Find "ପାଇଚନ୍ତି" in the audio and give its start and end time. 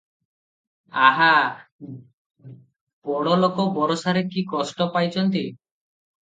4.97-5.45